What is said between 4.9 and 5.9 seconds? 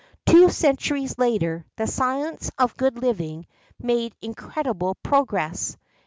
progress.